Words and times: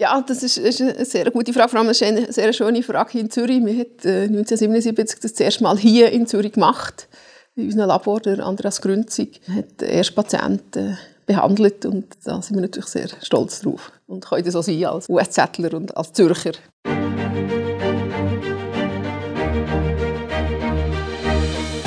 Ja, 0.00 0.18
das 0.22 0.42
ist, 0.42 0.56
ist, 0.56 0.80
eine 0.80 1.04
sehr 1.04 1.30
gute 1.30 1.52
Frage. 1.52 1.68
Vor 1.68 1.78
allem 1.78 1.88
eine 1.90 2.32
sehr 2.32 2.54
schöne 2.54 2.82
Frage 2.82 3.10
hier 3.12 3.20
in 3.20 3.30
Zürich. 3.30 3.62
Wir 3.62 3.80
haben 3.80 3.98
äh, 4.02 4.22
1977 4.22 5.20
das 5.20 5.32
erste 5.32 5.62
Mal 5.62 5.76
hier 5.76 6.10
in 6.10 6.26
Zürich 6.26 6.52
gemacht. 6.52 7.06
In 7.54 7.66
unserem 7.66 7.88
Labor, 7.88 8.18
der 8.18 8.38
Andreas 8.46 8.80
Grünzig, 8.80 9.42
hat 9.54 9.82
erst 9.82 10.14
Patienten 10.14 10.96
behandelt 11.26 11.84
und 11.84 12.06
da 12.24 12.40
sind 12.40 12.56
wir 12.56 12.62
natürlich 12.62 12.88
sehr 12.88 13.08
stolz 13.20 13.60
drauf 13.60 13.92
und 14.06 14.24
können 14.26 14.56
auch 14.56 14.62
sein 14.62 14.84
als 14.86 15.06
US-Zettler 15.10 15.74
und 15.74 15.94
als 15.94 16.14
Zürcher. 16.14 16.52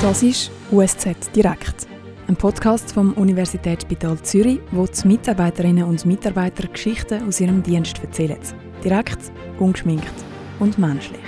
Das 0.03 0.21
ist 0.21 0.51
USZ 0.71 1.15
Direkt, 1.35 1.87
ein 2.33 2.37
Podcast 2.37 2.91
vom 2.91 3.13
Universitätsspital 3.13 4.19
Zürich, 4.23 4.59
wo 4.71 4.87
die 4.87 5.07
Mitarbeiterinnen 5.07 5.83
und 5.83 6.03
Mitarbeiter 6.03 6.67
Geschichten 6.67 7.27
aus 7.27 7.39
ihrem 7.39 7.61
Dienst 7.61 8.01
erzählen. 8.01 8.39
Direkt, 8.83 9.31
ungeschminkt 9.59 10.13
und 10.59 10.79
menschlich. 10.79 11.21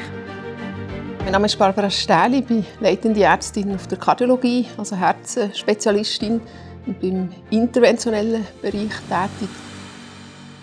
Mein 1.19 1.33
Name 1.33 1.45
ist 1.45 1.59
Barbara 1.59 1.91
Stähli, 1.91 2.39
ich 2.39 2.45
bin 2.45 2.65
leitende 2.79 3.21
Ärztin 3.21 3.75
auf 3.75 3.85
der 3.85 3.99
Kardiologie, 3.99 4.65
also 4.77 4.95
Herzspezialistin 4.95 6.41
und 6.87 6.99
bin 6.99 7.29
im 7.51 7.59
interventionellen 7.59 8.43
Bereich 8.63 8.95
tätig. 9.07 9.49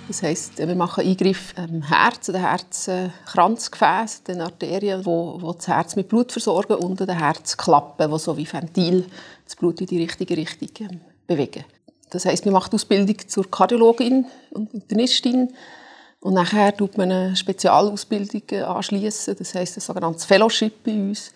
Das 0.09 0.23
heisst, 0.23 0.59
wir 0.59 0.75
machen 0.75 1.07
Eingriff 1.07 1.55
am 1.57 1.83
Herz, 1.83 2.27
den 2.27 2.41
Herzkranzgefäß, 2.41 4.25
den 4.25 4.41
Arterien, 4.41 5.07
wo, 5.07 5.41
wo 5.41 5.53
das 5.53 5.69
Herz 5.69 5.97
mit 5.97 6.09
Blut 6.09 6.33
versorgen 6.33 6.75
und 6.75 7.01
den 7.01 7.09
Herzklappen, 7.09 8.11
wo 8.11 8.19
so 8.19 8.37
wie 8.37 8.53
Ventil 8.53 9.07
das 9.45 9.57
Blut 9.57 9.81
in 9.81 9.87
die 9.87 10.03
richtige 10.03 10.37
Richtung 10.37 10.69
ähm, 10.81 11.01
bewegen. 11.27 11.65
Das 12.11 12.27
heisst, 12.27 12.45
wir 12.45 12.53
machen 12.53 12.75
Ausbildung 12.75 13.17
zur 13.27 13.51
Kardiologin 13.51 14.27
und 14.51 14.75
Internistin 14.75 15.55
und 16.21 16.35
nachher 16.35 16.77
tut 16.77 16.99
man 16.99 17.11
eine 17.11 17.37
Spezialausbildung 17.37 18.65
anschließen. 18.65 19.37
Das 19.39 19.55
heisst, 19.55 19.77
ein 19.77 19.81
sogenanntes 19.81 20.25
Fellowship 20.25 20.85
bei 20.85 20.93
uns, 20.93 21.33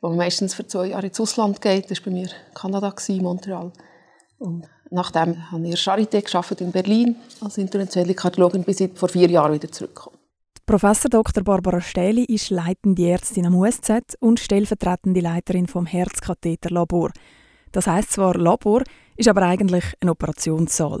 wo 0.00 0.08
man 0.08 0.18
meistens 0.18 0.54
für 0.54 0.66
zwei 0.66 0.86
Jahre 0.88 1.06
ins 1.06 1.20
Ausland 1.20 1.60
geht. 1.60 1.90
Das 1.90 1.98
war 2.00 2.06
bei 2.06 2.10
mir 2.10 2.28
Kanada, 2.54 2.94
Montreal. 3.08 3.72
Und 4.38 4.68
nachdem 4.90 5.50
habe 5.50 5.68
ich 5.68 5.80
Charité 5.80 6.22
gearbeitet 6.22 6.60
in 6.60 6.72
Berlin 6.72 7.16
als 7.40 7.58
interventionelle 7.58 8.14
Kardiologin, 8.14 8.64
bis 8.64 8.80
ich 8.80 8.92
vor 8.94 9.08
vier 9.08 9.30
Jahren 9.30 9.54
wieder 9.54 9.70
zurückkomme. 9.70 10.16
Professor 10.66 11.08
Dr. 11.08 11.42
Barbara 11.42 11.80
Stähli 11.80 12.24
ist 12.24 12.50
leitende 12.50 13.08
Ärztin 13.08 13.46
am 13.46 13.56
USZ 13.56 14.16
und 14.20 14.38
stellvertretende 14.38 15.20
Leiterin 15.20 15.66
vom 15.66 15.86
Herzkatheterlabor. 15.86 17.10
Das 17.72 17.86
heißt 17.86 18.12
zwar 18.12 18.36
Labor, 18.36 18.82
ist 19.16 19.28
aber 19.28 19.42
eigentlich 19.42 19.84
ein 20.00 20.10
Operationssaal. 20.10 21.00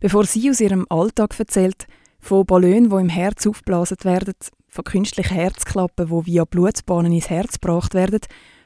Bevor 0.00 0.24
sie 0.24 0.50
aus 0.50 0.60
ihrem 0.60 0.86
Alltag 0.90 1.38
erzählt, 1.38 1.86
von 2.18 2.46
Ballonen, 2.46 2.90
die 2.90 2.96
im 2.96 3.08
Herz 3.08 3.46
aufgeblasen 3.46 3.98
werden, 4.02 4.34
von 4.68 4.84
künstlichen 4.84 5.34
Herzklappen, 5.34 6.06
die 6.06 6.26
via 6.26 6.44
Blutbahnen 6.44 7.12
ins 7.12 7.30
Herz 7.30 7.60
gebracht 7.60 7.94
werden 7.94 8.20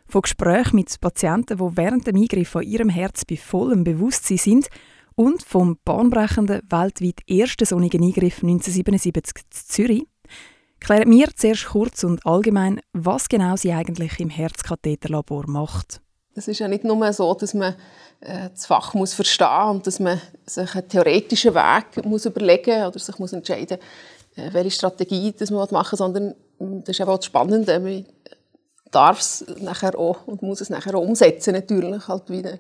von 0.08 0.22
Gesprächen 0.22 0.76
mit 0.76 1.00
Patienten, 1.00 1.58
die 1.58 1.76
während 1.76 2.06
dem 2.06 2.16
Eingriff 2.16 2.56
an 2.56 2.62
ihrem 2.62 2.88
Herz 2.88 3.24
bei 3.24 3.36
vollem 3.36 3.84
Bewusstsein 3.84 4.38
sind 4.38 4.68
und 5.14 5.42
vom 5.42 5.78
bahnbrechenden, 5.84 6.62
weltweit 6.68 7.20
ersten 7.28 7.64
sonnigen 7.64 8.02
Eingriff 8.02 8.42
1977 8.42 9.36
in 9.36 9.50
Zürich, 9.50 10.06
klären 10.80 11.10
wir 11.10 11.28
zuerst 11.34 11.66
kurz 11.66 12.04
und 12.04 12.24
allgemein, 12.26 12.80
was 12.92 13.28
genau 13.28 13.56
sie 13.56 13.72
eigentlich 13.72 14.20
im 14.20 14.30
Herzkatheterlabor 14.30 15.48
macht. 15.48 16.00
Es 16.34 16.48
ist 16.48 16.58
ja 16.58 16.68
nicht 16.68 16.84
nur 16.84 17.12
so, 17.14 17.32
dass 17.32 17.54
man 17.54 17.74
äh, 18.20 18.50
das 18.50 18.66
Fach 18.66 18.92
muss 18.92 19.14
verstehen 19.14 19.70
und 19.70 19.86
dass 19.86 19.98
man 19.98 20.20
sich 20.44 20.74
einen 20.74 20.88
theoretischen 20.88 21.54
Weg 21.54 22.04
muss 22.04 22.26
überlegen 22.26 22.84
oder 22.84 22.98
sich 22.98 23.18
muss 23.18 23.32
entscheiden, 23.32 23.78
äh, 24.36 24.52
welche 24.52 24.70
Strategie 24.70 25.32
das 25.32 25.50
man 25.50 25.66
machen 25.70 25.92
will, 25.92 25.98
sondern 25.98 26.34
mm, 26.58 26.80
das 26.84 26.98
ist 26.98 27.00
auch 27.00 27.16
das 27.16 27.24
Spannende 27.24 28.04
darf 28.90 29.20
es 29.20 29.44
nachher 29.60 29.98
auch 29.98 30.26
und 30.26 30.42
muss 30.42 30.60
es 30.60 30.70
nachher 30.70 30.94
auch 30.94 31.02
umsetzen 31.02 31.52
natürlich. 31.52 32.08
Halt 32.08 32.24
wie 32.28 32.44
ein 32.44 32.58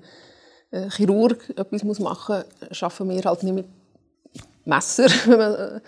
äh, 0.70 0.90
Chirurg 0.90 1.48
etwas 1.56 1.82
muss 1.84 1.98
machen 1.98 2.44
muss, 2.60 2.76
schaffen 2.76 3.08
wir 3.08 3.22
halt 3.24 3.42
nicht 3.42 3.54
mit 3.54 3.66
Messer, 4.64 5.06
wenn 5.26 5.38
man 5.38 5.54
äh, 5.54 5.80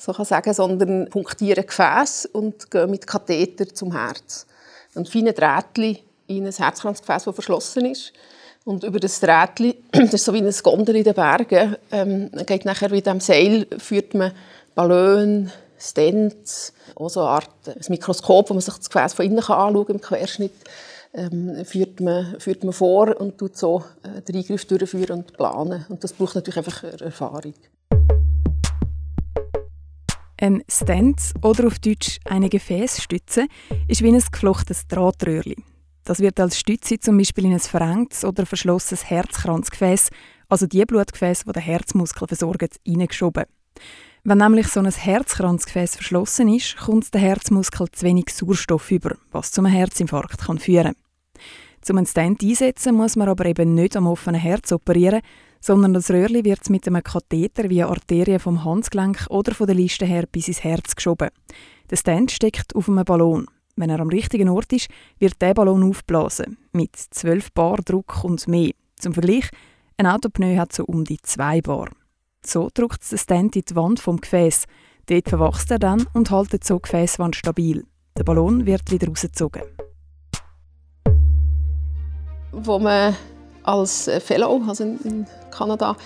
so 0.00 0.12
kann 0.12 0.24
sagen, 0.24 0.54
sondern 0.54 1.08
punktieren 1.08 1.66
Gefäß 1.66 2.26
und 2.26 2.70
gehen 2.70 2.90
mit 2.90 3.06
Katheter 3.06 3.68
zum 3.74 3.92
Herz. 3.92 4.46
Und 4.94 5.08
feine 5.08 5.32
Drähtchen 5.32 5.98
in 6.26 6.46
ein 6.46 6.52
Herzkranzgefäß, 6.52 7.24
das 7.24 7.34
verschlossen 7.34 7.86
ist. 7.86 8.12
Und 8.64 8.84
über 8.84 9.00
das 9.00 9.20
Drähtchen, 9.20 9.74
das 9.92 10.14
ist 10.14 10.24
so 10.24 10.32
wie 10.32 10.42
ein 10.42 10.54
Gondel 10.62 10.96
in 10.96 11.04
den 11.04 11.14
Bergen, 11.14 11.76
ähm, 11.90 12.30
geht 12.46 12.64
nachher 12.64 12.90
mit 12.90 13.06
dem 13.06 13.20
Seil, 13.20 13.66
führt 13.78 14.14
man 14.14 14.32
Ballon, 14.74 15.50
Stents, 15.80 16.72
auch 16.94 17.08
so 17.08 17.20
eine 17.20 17.30
Art 17.30 17.50
ein 17.66 17.80
Mikroskop, 17.88 18.50
wo 18.50 18.54
man 18.54 18.60
sich 18.60 18.74
das 18.74 18.90
Gefäß 18.90 19.14
von 19.14 19.24
innen 19.24 19.38
anschauen 19.38 19.86
kann, 19.86 19.96
im 19.96 20.00
Querschnitt, 20.00 20.52
ähm, 21.14 21.64
führt, 21.64 22.00
man, 22.00 22.38
führt 22.38 22.62
man 22.62 22.72
vor 22.72 23.18
und 23.20 23.38
tut 23.38 23.56
so 23.56 23.82
äh, 24.02 24.20
den 24.22 24.36
Eingriff 24.36 24.64
durchführen 24.66 25.20
und 25.20 25.32
planen. 25.32 25.86
Und 25.88 26.04
das 26.04 26.12
braucht 26.12 26.34
natürlich 26.34 26.58
einfach 26.58 26.84
Erfahrung. 26.84 27.54
Ein 30.36 30.62
Stent 30.70 31.20
oder 31.42 31.66
auf 31.66 31.78
Deutsch 31.80 32.18
eine 32.24 32.48
Gefäßstütze 32.48 33.46
ist 33.88 34.02
wie 34.02 34.08
ein 34.08 34.22
geflochtenes 34.32 34.86
Drahtröhrchen. 34.86 35.64
Das 36.04 36.20
wird 36.20 36.40
als 36.40 36.58
Stütze 36.58 36.98
zum 36.98 37.18
Beispiel 37.18 37.44
in 37.44 37.52
ein 37.52 37.60
verengtes 37.60 38.24
oder 38.24 38.46
verschlossenes 38.46 39.10
Herzkranzgefäß, 39.10 40.08
also 40.48 40.66
die 40.66 40.84
Blutgefäße, 40.84 41.44
die 41.46 41.52
den 41.52 41.62
Herzmuskel 41.62 42.26
versorgen, 42.26 42.70
hineingeschoben. 42.86 43.44
Wenn 44.30 44.38
nämlich 44.38 44.68
so 44.68 44.78
ein 44.78 44.88
Herzkranzgefäß 44.88 45.96
verschlossen 45.96 46.54
ist, 46.54 46.76
kommt 46.76 47.12
der 47.12 47.20
Herzmuskel 47.20 47.90
zu 47.90 48.06
wenig 48.06 48.26
Sauerstoff 48.30 48.92
über, 48.92 49.16
was 49.32 49.50
zu 49.50 49.60
einem 49.60 49.72
Herzinfarkt 49.72 50.42
kann 50.42 50.60
führen 50.60 50.94
kann. 50.94 51.90
Um 51.90 51.96
einen 51.96 52.06
Stent 52.06 52.40
einsetzen, 52.40 52.94
muss 52.94 53.16
man 53.16 53.28
aber 53.28 53.46
eben 53.46 53.74
nicht 53.74 53.96
am 53.96 54.06
offenen 54.06 54.40
Herz 54.40 54.70
operieren, 54.70 55.22
sondern 55.60 55.94
das 55.94 56.12
Röhrchen 56.12 56.44
wird 56.44 56.70
mit 56.70 56.86
einem 56.86 57.02
Katheter 57.02 57.68
via 57.68 57.88
Arterien 57.88 58.38
vom 58.38 58.64
Handgelenk 58.64 59.26
oder 59.30 59.52
von 59.52 59.66
der 59.66 59.74
Liste 59.74 60.06
her 60.06 60.26
bis 60.30 60.46
ins 60.46 60.62
Herz 60.62 60.94
geschoben. 60.94 61.30
Der 61.90 61.96
Stent 61.96 62.30
steckt 62.30 62.76
auf 62.76 62.88
einem 62.88 63.04
Ballon. 63.04 63.48
Wenn 63.74 63.90
er 63.90 63.98
am 63.98 64.10
richtigen 64.10 64.48
Ort 64.48 64.72
ist, 64.72 64.90
wird 65.18 65.42
der 65.42 65.54
Ballon 65.54 65.82
aufblasen, 65.82 66.56
mit 66.70 66.94
12 66.94 67.50
Bar 67.50 67.78
Druck 67.78 68.22
und 68.22 68.46
mehr. 68.46 68.70
Zum 68.94 69.12
Vergleich, 69.12 69.50
ein 69.96 70.06
Autopneu 70.06 70.56
hat 70.56 70.72
so 70.72 70.84
um 70.84 71.04
die 71.04 71.18
2 71.20 71.62
Bar. 71.62 71.88
So 72.44 72.70
drückt 72.72 73.10
der 73.12 73.18
Stent 73.18 73.54
in 73.54 73.62
die 73.68 73.76
Wand 73.76 74.00
vom 74.00 74.18
Gefäß. 74.18 74.64
Dort 75.06 75.28
verwachst 75.28 75.70
er 75.70 75.78
dann 75.78 76.06
und 76.14 76.30
haltet 76.30 76.64
so 76.64 76.76
die 76.76 76.82
Gefäßwand 76.82 77.36
stabil. 77.36 77.84
Der 78.16 78.24
Ballon 78.24 78.64
wird 78.64 78.90
wieder 78.90 79.08
rausgezogen. 79.08 79.62
Wo 82.52 82.78
man 82.78 83.14
als 83.62 84.10
Fellow, 84.24 84.62
also 84.66 84.84
in 84.84 85.26
Kanada, 85.50 85.96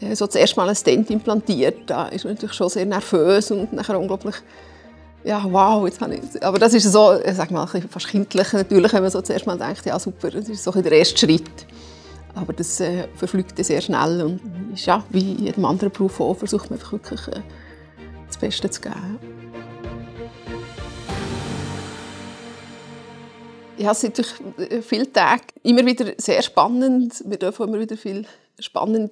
äh, 0.00 0.14
so 0.16 0.26
das 0.26 0.34
erste 0.34 0.56
Mal 0.56 0.66
einen 0.66 0.76
Stent 0.76 1.10
implantiert, 1.10 1.88
da 1.88 2.08
ist 2.08 2.24
man 2.24 2.34
natürlich 2.34 2.56
schon 2.56 2.68
sehr 2.68 2.86
nervös 2.86 3.50
und 3.50 3.72
nachher 3.72 3.98
unglaublich 3.98 4.36
ja, 5.24 5.44
wow, 5.48 5.86
jetzt 5.86 6.00
habe 6.00 6.16
ich... 6.16 6.42
Aber 6.42 6.58
das 6.58 6.74
ist 6.74 6.90
so, 6.90 7.16
ich 7.24 7.34
sag 7.36 7.52
mal, 7.52 7.64
fast 7.66 8.08
kindlich 8.08 8.52
natürlich, 8.52 8.92
wenn 8.92 9.02
man 9.02 9.10
so 9.10 9.22
zuerst 9.22 9.46
mal 9.46 9.56
denkt, 9.56 9.86
ja 9.86 9.96
super, 9.96 10.30
das 10.30 10.48
ist 10.48 10.64
so 10.64 10.72
der 10.72 10.90
erste 10.90 11.16
Schritt. 11.16 11.66
Aber 12.34 12.52
das 12.52 12.80
äh, 12.80 13.08
verflügt 13.14 13.62
sehr 13.64 13.80
schnell 13.80 14.22
und 14.22 14.40
ist, 14.72 14.86
ja, 14.86 15.04
wie 15.10 15.32
in 15.32 15.44
jedem 15.44 15.64
anderen 15.64 15.92
Beruf 15.92 16.20
auch, 16.20 16.34
versucht 16.34 16.70
man 16.70 16.78
einfach 16.78 16.92
wirklich 16.92 17.28
äh, 17.28 17.42
das 18.26 18.38
Beste 18.38 18.70
zu 18.70 18.80
geben. 18.80 19.18
Ja, 23.76 23.92
es 23.92 24.00
sind 24.00 24.16
natürlich 24.16 24.70
äh, 24.70 24.82
viele 24.82 25.12
Tage 25.12 25.42
immer 25.62 25.84
wieder 25.84 26.12
sehr 26.16 26.42
spannend. 26.42 27.22
Wir 27.26 27.38
dürfen 27.38 27.68
immer 27.68 27.80
wieder 27.80 27.96
viele 27.96 28.24
spannende 28.58 29.08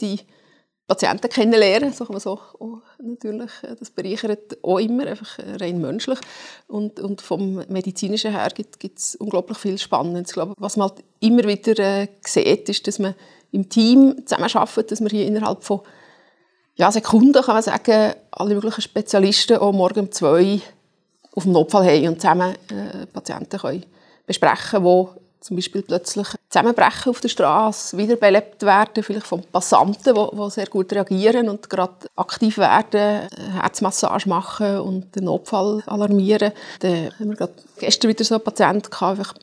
Patienten 0.90 1.28
kennenlernen, 1.28 1.92
sagen 1.92 2.12
wir 2.12 2.18
so. 2.18 2.40
Oh, 2.58 2.78
natürlich, 2.98 3.52
äh, 3.62 3.76
das 3.78 3.90
bereichert 3.90 4.58
auch 4.64 4.78
immer, 4.78 5.06
einfach 5.06 5.38
äh, 5.38 5.54
rein 5.60 5.80
menschlich. 5.80 6.18
Und, 6.66 6.98
und 6.98 7.20
vom 7.20 7.62
Medizinischen 7.68 8.32
her 8.32 8.48
gibt 8.56 8.98
es 8.98 9.14
unglaublich 9.14 9.56
viel 9.56 9.78
Spannendes. 9.78 10.30
Ich 10.30 10.34
glaube, 10.34 10.54
was 10.58 10.76
man 10.76 10.88
halt 10.88 11.04
immer 11.20 11.44
wieder 11.44 11.78
äh, 11.78 12.08
sieht, 12.26 12.68
ist, 12.68 12.88
dass 12.88 12.98
man 12.98 13.14
im 13.52 13.68
Team 13.68 14.26
zusammenarbeitet, 14.26 14.90
dass 14.90 15.00
man 15.00 15.10
hier 15.10 15.26
innerhalb 15.26 15.62
von 15.62 15.82
ja, 16.74 16.90
Sekunden, 16.90 17.40
kann 17.40 17.54
man 17.54 17.62
sagen, 17.62 18.14
alle 18.32 18.54
möglichen 18.56 18.82
Spezialisten 18.82 19.58
auch 19.58 19.70
morgen 19.70 20.00
um 20.00 20.10
zwei 20.10 20.60
auf 21.36 21.44
dem 21.44 21.52
Notfall 21.52 21.86
haben 21.86 22.08
und 22.08 22.20
zusammen 22.20 22.56
äh, 22.68 23.06
Patienten 23.06 23.58
können 23.58 23.86
besprechen 24.26 24.82
können, 24.82 25.08
zum 25.40 25.56
Beispiel 25.56 25.82
plötzlich 25.82 26.28
zusammenbrechen 26.48 27.10
auf 27.10 27.20
der 27.20 27.28
Straße, 27.28 27.96
wiederbelebt 27.96 28.62
werden, 28.62 29.02
vielleicht 29.02 29.26
von 29.26 29.42
Passanten, 29.42 30.14
die, 30.14 30.50
sehr 30.50 30.66
gut 30.66 30.92
reagieren 30.92 31.48
und 31.48 31.70
gerade 31.70 31.94
aktiv 32.16 32.58
werden, 32.58 33.28
Herzmassage 33.54 34.28
machen 34.28 34.80
und 34.80 35.16
den 35.16 35.24
Notfall 35.24 35.82
alarmieren. 35.86 36.52
Dann 36.80 37.10
haben 37.18 37.30
wir 37.30 37.36
gerade 37.36 37.54
gestern 37.78 38.10
wieder 38.10 38.24
so 38.24 38.34
einen 38.34 38.44
Patienten 38.44 38.90
gehabt, 38.90 39.18
einfach 39.18 39.34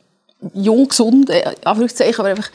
jung, 0.54 0.88
gesund, 0.88 1.30
äh, 1.30 1.54
Anführungszeichen, 1.64 2.20
aber 2.20 2.30
einfach 2.30 2.50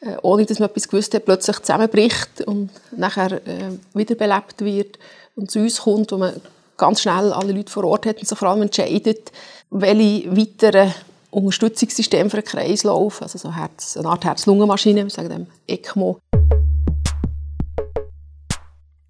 äh, 0.00 0.16
ohne 0.22 0.44
dass 0.44 0.58
man 0.58 0.68
etwas 0.68 0.88
gewusst 0.88 1.14
hat, 1.14 1.24
plötzlich 1.24 1.58
zusammenbricht 1.60 2.42
und 2.46 2.70
nachher 2.96 3.32
äh, 3.32 3.70
wiederbelebt 3.94 4.64
wird 4.64 4.98
und 5.34 5.50
zu 5.50 5.60
uns 5.60 5.80
kommt, 5.80 6.12
wo 6.12 6.18
man 6.18 6.40
ganz 6.76 7.02
schnell 7.02 7.32
alle 7.32 7.52
Leute 7.52 7.72
vor 7.72 7.84
Ort 7.84 8.06
hat 8.06 8.18
und 8.18 8.28
sich 8.28 8.38
vor 8.38 8.48
allem 8.48 8.62
entscheidet, 8.62 9.32
welche 9.70 10.36
weiteren 10.36 10.94
Unterstützungssysteme 11.34 12.30
für 12.30 12.36
einen 12.36 12.46
Kreislauf, 12.46 13.20
also 13.20 13.38
so 13.38 13.52
Herz, 13.52 13.96
eine 13.96 14.08
Art 14.08 14.24
Herz-Lungen-Maschine, 14.24 15.02
wir 15.02 15.10
sagen 15.10 15.28
dem 15.28 15.46
ECMO. 15.66 16.20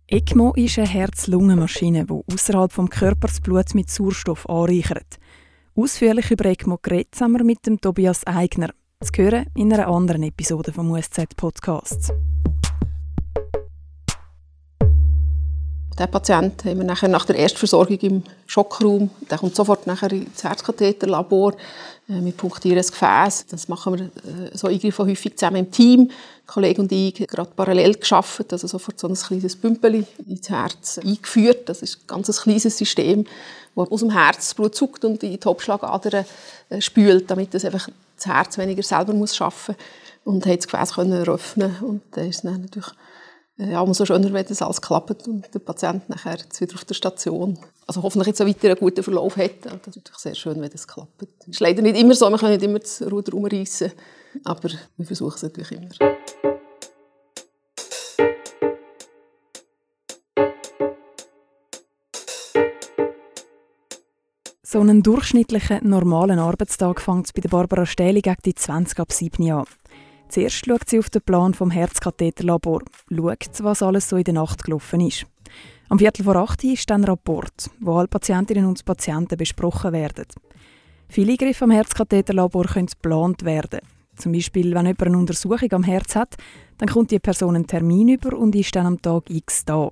ECMO 0.09 0.55
ist 0.55 0.79
eine 0.79 0.89
Herz-Lungen-Maschine, 0.89 2.07
die 2.07 2.33
außerhalb 2.33 2.75
des 2.75 2.91
Körpers 2.91 3.33
das 3.33 3.41
Blut 3.41 3.75
mit 3.75 3.91
Sauerstoff 3.91 4.49
anreichert. 4.49 5.19
Ausführlich 5.77 6.31
über 6.31 6.47
ECMO 6.47 6.79
geredet 6.81 7.21
haben 7.21 7.33
wir 7.33 7.45
mit 7.45 7.67
dem 7.67 7.81
Tobias 7.81 8.27
Eigner. 8.27 8.71
Das 9.01 9.11
hören 9.15 9.47
in 9.55 9.73
einer 9.73 9.89
anderen 9.89 10.23
Episode 10.23 10.73
vom 10.73 10.91
USZ 10.93 11.37
Podcasts. 11.37 12.11
Der 15.99 16.09
Patient 16.09 16.65
haben 16.65 16.79
wir 16.79 16.85
nachher 16.85 17.09
nach 17.09 17.25
der 17.25 17.37
Erstversorgung 17.37 17.99
im 17.99 18.23
Schockraum. 18.47 19.11
Der 19.31 19.39
kommt 19.39 19.55
sofort 19.55 19.87
nachher 19.87 20.11
ins 20.11 20.43
Herzkatheterlabor. 20.43 21.53
Äh, 22.09 22.25
wir 22.25 22.33
punktieren 22.33 22.77
das 22.77 22.91
Gefäß. 22.91 23.47
Das 23.47 23.69
machen 23.69 23.99
wir 23.99 24.05
äh, 24.07 24.57
so 24.57 24.67
Eingriffe 24.67 25.07
häufig 25.07 25.37
zusammen 25.37 25.59
im 25.59 25.71
Team. 25.71 26.09
Der 26.09 26.53
Kollege 26.53 26.83
und 26.83 26.91
ich 26.91 27.15
haben 27.15 27.27
gerade 27.29 27.51
parallel 27.55 27.95
geschafft, 27.95 28.53
also 28.53 28.67
sofort 28.67 28.99
so 28.99 29.07
ein 29.07 29.15
kleines 29.15 29.55
Bümpeli 29.55 30.05
ins 30.27 30.51
Herz 30.51 30.99
eingeführt. 30.99 31.69
Das 31.69 31.81
ist 31.81 32.01
ein 32.01 32.07
ganz 32.09 32.43
kleines 32.43 32.77
System, 32.77 33.25
das 33.77 33.89
aus 33.89 34.01
dem 34.01 34.11
Herz 34.11 34.37
das 34.39 34.55
Blut 34.55 34.75
zuckt 34.75 35.05
und 35.05 35.23
in 35.23 35.39
die 35.39 35.41
Hauptschlagadern 35.45 36.25
äh, 36.71 36.81
spült, 36.81 37.31
damit 37.31 37.55
das 37.55 37.65
einfach 37.65 37.89
das 38.17 38.27
Herz 38.27 38.59
weniger 38.59 38.83
selber 38.83 39.15
schaffen 39.29 39.77
muss. 39.77 39.79
Und 40.25 40.45
hat 40.47 40.59
das 40.59 40.67
Gefäß 40.67 40.95
können 40.95 41.29
öffnen 41.29 41.77
und 41.83 42.03
dann 42.13 42.29
ist 42.29 42.45
dann 42.45 42.63
natürlich 42.63 42.89
äh, 42.89 43.14
ja, 43.57 43.81
umso 43.81 44.05
schöner, 44.05 44.33
wenn 44.33 44.47
das 44.47 44.63
alles 44.63 44.81
klappt 44.81 45.29
und 45.29 45.55
der 45.55 45.61
Patient 45.61 46.09
nachher 46.09 46.37
jetzt 46.37 46.61
wieder 46.61 46.75
auf 46.75 46.85
der 46.85 46.95
Station, 46.95 47.59
also 47.87 48.03
hoffentlich 48.03 48.29
jetzt 48.29 48.41
weiter 48.41 48.69
einen 48.69 48.79
guten 48.79 49.03
Verlauf 49.03 49.37
hat. 49.37 49.65
Das 49.65 49.73
ist 49.73 49.97
natürlich 49.97 50.19
sehr 50.19 50.35
schön, 50.35 50.61
wenn 50.61 50.71
das 50.71 50.89
klappt. 50.89 51.23
Es 51.41 51.49
ist 51.49 51.61
leider 51.61 51.83
nicht 51.83 51.97
immer 51.97 52.15
so, 52.15 52.29
wir 52.29 52.39
können 52.39 52.53
nicht 52.53 52.65
immer 52.65 52.81
das 52.81 53.03
Ruder 53.03 53.35
umreißen, 53.35 53.93
aber 54.45 54.71
wir 54.97 55.07
versuchen 55.07 55.37
es 55.37 55.43
natürlich 55.43 55.73
immer. 55.73 55.89
So 64.63 64.81
einen 64.81 65.05
durchschnittlichen, 65.05 65.89
normalen 65.89 66.41
Arbeitstag 66.41 67.01
fängt 67.01 67.33
bei 67.33 67.41
der 67.41 67.49
Barbara 67.49 67.87
Stähli 67.87 68.21
gegen 68.21 68.43
die 68.45 68.57
20 68.57 68.99
ab 68.99 69.13
7 69.13 69.45
Jahren. 69.45 69.69
Zuerst 70.35 70.67
schaut 70.67 70.89
sie 70.89 70.99
auf 70.99 71.11
den 71.11 71.23
Plan 71.23 71.55
vom 71.55 71.71
Herzkatheterlabor, 71.71 72.83
schaut, 73.09 73.63
was 73.63 73.83
alles 73.85 74.09
so 74.09 74.17
in 74.17 74.25
der 74.25 74.35
Nacht 74.35 74.65
gelaufen 74.65 75.01
ist. 75.01 75.27
Am 75.89 76.01
Viertel 76.01 76.25
vor 76.25 76.35
acht 76.35 76.65
ist 76.65 76.91
dann 76.91 77.03
ein 77.03 77.05
Rapport, 77.05 77.71
wo 77.79 77.99
alle 77.99 78.09
Patientinnen 78.09 78.67
und 78.67 78.85
Patienten 78.85 79.39
besprochen 79.39 79.93
werden. 79.93 80.27
Viele 81.09 81.31
Eingriffe 81.31 81.67
am 81.67 81.71
Herzkatheterlabor 81.71 82.65
können 82.65 82.87
geplant 82.87 83.45
werden. 83.45 83.79
Zum 84.17 84.33
Beispiel, 84.33 84.75
wenn 84.75 84.87
jemand 84.87 85.03
eine 85.03 85.19
Untersuchung 85.19 85.71
am 85.71 85.85
Herz 85.85 86.17
hat, 86.17 86.35
dann 86.79 86.89
kommt 86.89 87.13
die 87.13 87.21
Person 87.21 87.55
einen 87.55 87.69
Termin 87.69 88.09
über 88.09 88.37
und 88.37 88.57
ist 88.57 88.75
dann 88.75 88.87
am 88.87 89.01
Tag 89.01 89.31
X 89.31 89.65
da. 89.65 89.89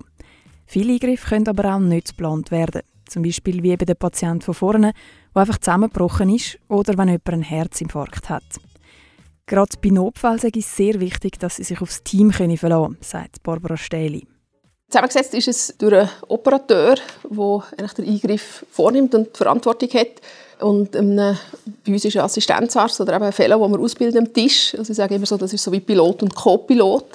Viele 0.65 0.91
Eingriffe 0.91 1.29
können 1.29 1.47
aber 1.47 1.73
auch 1.73 1.79
nicht 1.79 2.09
geplant 2.09 2.51
werden. 2.51 2.81
Zum 3.07 3.23
Beispiel 3.23 3.63
wie 3.63 3.77
bei 3.77 3.85
dem 3.85 3.95
Patienten 3.95 4.41
von 4.41 4.55
vorne, 4.55 4.91
der 5.33 5.41
einfach 5.41 5.59
zusammengebrochen 5.59 6.27
ist 6.35 6.59
oder 6.67 6.97
wenn 6.97 7.07
jemand 7.07 7.29
einen 7.29 7.43
Herzinfarkt 7.43 8.29
hat. 8.29 8.43
Gerade 9.45 9.75
bei 9.81 9.89
Notfällen 9.89 10.37
ist 10.37 10.55
es 10.55 10.75
sehr 10.75 10.99
wichtig, 10.99 11.37
dass 11.39 11.57
sie 11.57 11.63
sich 11.63 11.81
aufs 11.81 12.03
Team 12.03 12.31
verlassen 12.31 12.57
können, 12.57 12.97
sagt 13.01 13.43
Barbara 13.43 13.75
Stähli. 13.75 14.25
Zusammengesetzt 14.89 15.33
ist 15.33 15.47
es 15.47 15.75
durch 15.77 15.93
einen 15.93 16.09
Operateur, 16.27 16.95
der 17.29 17.87
den 17.97 18.07
Eingriff 18.07 18.65
vornimmt 18.71 19.15
und 19.15 19.33
die 19.33 19.37
Verantwortung 19.37 19.89
hat. 19.89 20.21
Und 20.61 20.95
einem, 20.95 21.35
bei 21.85 21.91
uns 21.91 22.05
ist 22.05 22.15
ein 22.15 22.23
Assistenzarzt 22.23 23.01
oder 23.01 23.15
eben 23.15 23.23
ein 23.25 23.33
Fellow, 23.33 23.61
den 23.61 23.71
wir 23.71 23.79
ausbilden 23.79 24.27
am 24.27 24.33
Tisch. 24.33 24.75
Also 24.77 24.91
ich 24.91 24.97
sage 24.97 25.15
immer 25.15 25.25
so, 25.25 25.35
das 25.35 25.51
ist 25.51 25.63
so 25.63 25.71
wie 25.71 25.79
Pilot 25.79 26.23
und 26.23 26.35
Co-Pilot. 26.35 27.05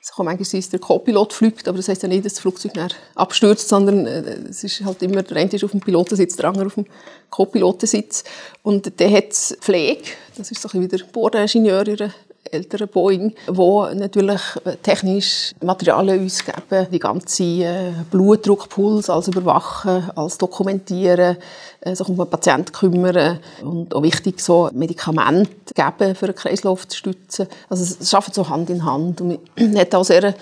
Es 0.00 0.12
kann 0.12 0.26
manchmal 0.26 0.44
sein, 0.44 0.60
dass 0.60 0.70
der 0.70 0.80
Co-Pilot 0.80 1.32
fliegt, 1.32 1.68
aber 1.68 1.76
das 1.78 1.88
heisst 1.88 2.02
ja 2.02 2.08
nicht, 2.08 2.24
dass 2.24 2.34
das 2.34 2.40
Flugzeug 2.40 2.72
abstürzt, 3.14 3.68
sondern 3.68 4.06
äh, 4.06 4.20
es 4.48 4.62
ist 4.64 4.84
halt 4.84 5.02
immer, 5.02 5.22
der 5.22 5.36
eine 5.36 5.50
ist 5.50 5.64
auf 5.64 5.72
dem 5.72 5.80
Pilotensitz, 5.80 6.36
der 6.36 6.46
andere 6.46 6.66
auf 6.66 6.74
dem 6.74 6.86
Co-Pilotensitz. 7.30 8.24
Und 8.62 8.98
der 9.00 9.10
hat 9.10 9.32
Pflege, 9.32 10.04
das 10.36 10.50
ist 10.50 10.62
so 10.62 10.68
ein 10.68 10.80
bisschen 10.80 10.82
wie 10.82 11.04
der 11.04 11.12
Bordingenieur 11.12 11.86
in 11.88 12.12
älteren 12.52 12.88
Boeing, 12.88 13.34
wo 13.46 13.86
natürlich 13.86 14.40
technisch 14.82 15.54
Materialien 15.62 16.20
uns 16.20 16.44
geben, 16.44 16.86
die 16.90 16.98
ganze 16.98 17.44
äh, 17.44 17.92
Blutdruckpuls 18.10 19.10
als 19.10 19.28
überwachen, 19.28 20.10
als 20.14 20.38
dokumentieren, 20.38 21.36
äh, 21.80 21.94
sich 21.94 22.08
um 22.08 22.16
den 22.16 22.28
Patienten 22.28 22.72
kümmern 22.72 23.40
und 23.62 23.94
auch 23.94 24.02
wichtig 24.02 24.40
so 24.40 24.70
Medikamente 24.72 25.74
geben, 25.74 26.14
für 26.14 26.26
den 26.26 26.34
Kreislauf 26.34 26.86
zu 26.88 26.98
stützen. 26.98 27.46
Also 27.68 27.82
es 27.82 28.14
arbeitet 28.14 28.34
so 28.34 28.48
Hand 28.48 28.70
in 28.70 28.84
Hand 28.84 29.20
und 29.20 29.38
man 29.56 29.78
hat 29.78 29.94
auch 29.94 30.04
sehr 30.04 30.34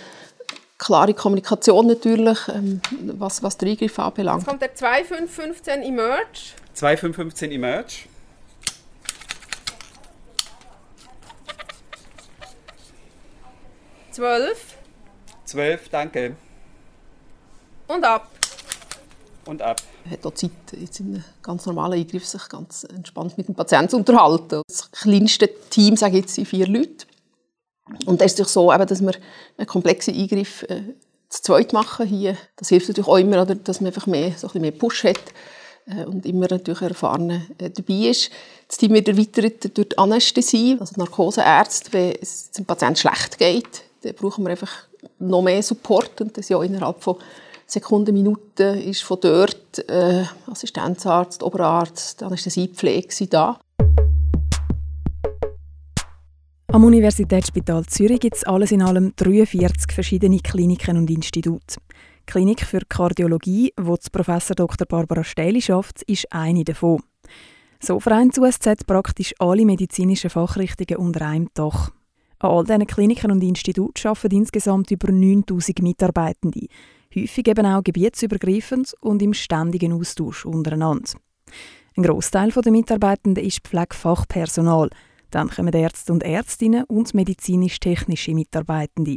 klare 0.78 1.14
Kommunikation 1.14 1.86
natürlich, 1.86 2.38
ähm, 2.48 2.80
was, 3.18 3.42
was 3.42 3.56
den 3.56 3.70
Eingriff 3.70 3.98
anbelangt. 3.98 4.42
Jetzt 4.42 4.48
kommt 4.48 4.62
der 4.62 4.74
2515 4.74 5.82
Emerge. 5.82 6.54
2515 6.74 7.52
Emerge. 7.52 7.94
12. 14.14 14.76
12, 15.44 15.88
danke. 15.88 16.36
Und 17.88 18.04
ab. 18.04 18.30
Und 19.44 19.60
ab. 19.60 19.82
Er 20.04 20.12
hat 20.12 20.24
auch 20.24 20.34
Zeit, 20.34 20.52
jetzt 20.70 21.00
in 21.00 21.14
einem 21.14 21.24
ganz 21.42 21.66
normalen 21.66 21.94
Eingriff 21.94 22.24
sich 22.24 22.48
ganz 22.48 22.84
entspannt 22.84 23.36
mit 23.36 23.48
dem 23.48 23.56
Patienten 23.56 23.90
zu 23.90 23.96
unterhalten. 23.96 24.62
Das 24.68 24.88
kleinste 24.92 25.50
Team, 25.68 25.96
sage 25.96 26.14
ich 26.14 26.22
jetzt, 26.22 26.34
sind 26.36 26.46
vier 26.46 26.68
Leute. 26.68 27.06
Und 28.06 28.22
es 28.22 28.32
ist 28.32 28.38
natürlich 28.38 28.52
so, 28.52 28.70
dass 28.70 29.02
wir 29.02 29.14
einen 29.58 29.66
komplexen 29.66 30.14
Eingriff 30.14 30.62
äh, 30.62 30.94
zu 31.28 31.42
zweit 31.42 31.72
machen 31.72 32.06
hier. 32.06 32.36
Das 32.54 32.68
hilft 32.68 32.86
natürlich 32.86 33.08
auch 33.08 33.16
immer, 33.16 33.42
oder, 33.42 33.56
dass 33.56 33.80
man 33.80 33.88
einfach 33.88 34.06
mehr, 34.06 34.30
so 34.30 34.46
ein 34.46 34.52
bisschen 34.52 34.60
mehr 34.60 34.70
Push 34.70 35.04
hat 35.04 35.20
äh, 35.86 36.04
und 36.04 36.24
immer 36.24 36.46
natürlich 36.48 36.82
erfahren 36.82 37.48
äh, 37.58 37.68
dabei 37.68 38.10
ist. 38.10 38.30
Das 38.68 38.78
Team 38.78 38.92
wird 38.92 39.08
erweitert 39.08 39.76
durch 39.76 39.88
die 39.88 39.98
Anästhesie, 39.98 40.76
also 40.78 40.94
Narkoseärzte, 40.98 41.92
wenn 41.92 42.14
es 42.22 42.52
dem 42.52 42.64
Patienten 42.64 42.96
schlecht 42.96 43.38
geht 43.38 43.83
dann 44.04 44.14
brauchen 44.14 44.44
wir 44.44 44.50
einfach 44.50 44.72
noch 45.18 45.42
mehr 45.42 45.62
Support 45.62 46.20
und 46.20 46.36
das 46.36 46.48
ja 46.48 46.62
innerhalb 46.62 47.02
von 47.02 47.16
Sekunden, 47.66 48.12
Minuten 48.12 48.78
ist 48.78 49.02
von 49.02 49.18
dort 49.20 49.88
äh, 49.88 50.24
Assistenzarzt, 50.46 51.42
Oberarzt, 51.42 52.22
Anästhesiepflege 52.22 53.26
da. 53.26 53.58
Am 56.68 56.84
Universitätsspital 56.84 57.86
Zürich 57.86 58.20
gibt 58.20 58.36
es 58.36 58.44
alles 58.44 58.72
in 58.72 58.82
allem 58.82 59.14
43 59.16 59.92
verschiedene 59.92 60.40
Kliniken 60.40 60.98
und 60.98 61.08
Institute. 61.08 61.76
Die 62.26 62.32
Klinik 62.32 62.62
für 62.62 62.80
Kardiologie, 62.88 63.72
wo 63.80 63.96
Professor 64.12 64.56
Dr. 64.56 64.86
Barbara 64.86 65.24
Stähli 65.24 65.62
schafft, 65.62 66.02
ist 66.02 66.30
eine 66.32 66.64
davon. 66.64 67.00
So 67.80 68.00
vereint 68.00 68.36
USZ 68.38 68.86
praktisch 68.86 69.34
alle 69.38 69.64
medizinischen 69.64 70.30
Fachrichtungen 70.30 70.96
unter 70.96 71.26
einem 71.26 71.48
Dach. 71.54 71.90
An 72.44 72.50
all 72.50 72.64
diesen 72.64 72.86
Kliniken 72.86 73.30
und 73.30 73.42
Instituten 73.42 74.06
arbeiten 74.06 74.36
insgesamt 74.36 74.90
über 74.90 75.10
9000 75.10 75.80
Mitarbeitende, 75.80 76.66
häufig 77.16 77.48
eben 77.48 77.64
auch 77.64 77.82
gebietsübergreifend 77.82 78.94
und 79.00 79.22
im 79.22 79.32
ständigen 79.32 79.94
Austausch 79.94 80.44
untereinander. 80.44 81.12
Ein 81.96 82.02
Großteil 82.02 82.50
der 82.50 82.70
Mitarbeitenden 82.70 83.42
ist 83.42 83.60
Pflegefachpersonal. 83.66 84.90
Dann 85.30 85.48
kommen 85.48 85.72
Ärzte 85.72 86.12
und 86.12 86.22
Ärztinnen 86.22 86.84
und 86.84 87.14
medizinisch-technische 87.14 88.34
Mitarbeitende. 88.34 89.16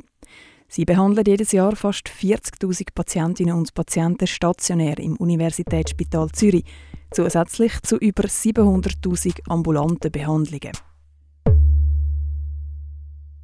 Sie 0.69 0.85
behandeln 0.85 1.25
jedes 1.27 1.51
Jahr 1.51 1.75
fast 1.75 2.07
40.000 2.07 2.93
Patientinnen 2.95 3.55
und 3.55 3.73
Patienten 3.73 4.27
stationär 4.27 4.99
im 4.99 5.17
Universitätsspital 5.17 6.29
Zürich, 6.31 6.63
zusätzlich 7.11 7.73
zu 7.81 7.97
über 7.97 8.23
700.000 8.23 9.49
ambulanten 9.49 10.13
Behandlungen. 10.13 10.71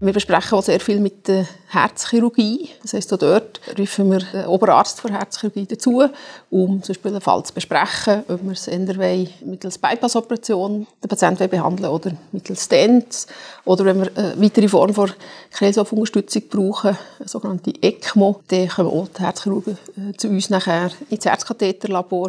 Wir 0.04 0.12
besprechen 0.12 0.58
auch 0.58 0.64
sehr 0.64 0.82
viel 0.82 1.00
mit 1.00 1.30
der 1.30 1.48
Herzchirurgie. 1.70 2.72
Das 2.82 2.92
heisst, 2.92 3.14
auch 3.14 3.18
dort 3.18 3.62
rufen 3.80 4.12
wir 4.12 4.20
den 4.20 4.48
Oberarzt 4.48 5.00
für 5.00 5.10
Herzchirurgie 5.10 5.66
dazu, 5.66 6.04
um 6.50 6.84
zum 6.84 6.94
Beispiel 6.94 7.12
einen 7.12 7.22
Fall 7.22 7.42
zu 7.46 7.54
besprechen, 7.54 8.26
ob 8.28 8.44
wir 8.44 8.52
es 8.52 8.68
entweder 8.68 9.32
mittels 9.46 9.78
Bypass-Operation 9.78 10.86
den 11.02 11.08
Patienten 11.08 11.48
behandeln 11.48 11.90
oder 11.90 12.12
mittels 12.34 12.66
Stents 12.66 13.28
oder 13.64 13.86
wenn 13.86 14.02
wir 14.02 14.12
eine 14.14 14.42
weitere 14.42 14.68
Form 14.68 14.94
von 14.94 15.10
Kreislaufunterstützung 15.52 16.50
brauchen, 16.50 16.98
eine 17.20 17.30
sogenannte 17.30 17.72
ECMO, 17.82 18.42
dann 18.50 18.68
kommen 18.68 18.90
auch 18.90 19.08
die 19.08 19.24
Herzchirurgen 19.24 19.78
äh, 19.96 20.18
zu 20.18 20.28
uns 20.28 20.50
nachher 20.50 20.92
ins 21.10 21.24
Herzkatheterlabor 21.24 22.28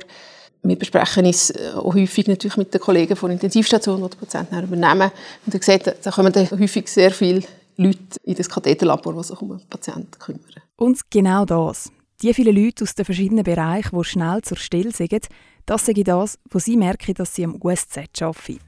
wir 0.66 0.78
besprechen 0.78 1.26
es 1.26 1.50
äh, 1.50 1.72
auch 1.76 1.94
häufig 1.94 2.26
natürlich 2.26 2.56
mit 2.56 2.72
den 2.72 2.80
Kollegen 2.80 3.16
von 3.16 3.30
Intensivstationen, 3.30 4.04
die 4.04 4.16
den 4.16 4.20
Patienten 4.20 4.62
übernehmen. 4.62 5.10
Und 5.44 5.52
ihr 5.52 5.62
seht, 5.62 5.94
da 6.02 6.10
kommen 6.10 6.32
dann 6.32 6.50
häufig 6.50 6.88
sehr 6.88 7.10
viele 7.10 7.42
Leute 7.76 8.18
in 8.22 8.34
das 8.34 8.48
Katheterlabor, 8.48 9.14
die 9.14 9.24
sich 9.24 9.40
um 9.40 9.50
den 9.50 9.68
Patienten 9.68 10.18
kümmern. 10.18 10.62
Und 10.76 11.10
genau 11.10 11.44
das, 11.44 11.90
Die 12.22 12.32
vielen 12.32 12.56
Leute 12.56 12.84
aus 12.84 12.94
den 12.94 13.04
verschiedenen 13.04 13.44
Bereichen, 13.44 13.98
die 13.98 14.04
schnell 14.04 14.40
zur 14.42 14.56
Stelle 14.56 14.92
sind, 14.92 15.28
das 15.66 15.86
sage 15.86 16.04
das, 16.04 16.38
wo 16.50 16.58
sie 16.58 16.76
merken, 16.76 17.14
dass 17.14 17.34
sie 17.34 17.44
am 17.44 17.60
USZ 17.60 17.98
arbeiten. 18.22 18.60